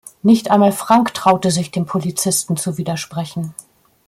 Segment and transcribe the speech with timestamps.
[0.23, 3.53] Nicht einmal Frank traute sich dem Polizisten zu widersprechen.